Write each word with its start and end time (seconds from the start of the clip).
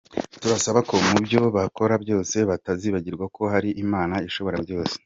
Turabasaba 0.41 0.79
ko 0.89 0.95
mu 1.09 1.17
byo 1.25 1.41
bakora 1.55 1.93
byose 2.03 2.37
batazibagirwa 2.49 3.25
ko 3.35 3.41
hari 3.53 3.69
Imana 3.83 4.15
ishobora 4.27 4.57
byose. 4.65 4.95